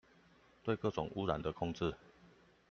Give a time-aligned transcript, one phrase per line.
[0.63, 1.93] 對各種汙染的控制